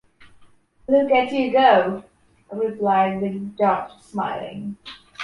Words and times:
“Look 0.87 1.11
at 1.11 1.31
you 1.31 1.51
go!”, 1.51 2.03
replied 2.51 3.21
the 3.21 3.37
judge, 3.55 3.91
smiling. 4.01 4.77